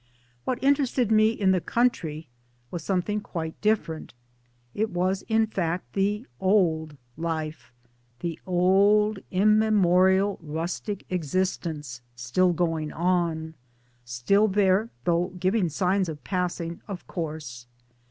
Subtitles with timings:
[0.47, 2.27] TOiat interested me in the country
[2.71, 4.15] was something] quite different.
[4.73, 13.53] It was in fact the Old Lifethe old immemorial rustic existence still going on,
[14.03, 17.67] still there though giving signs of passing of course.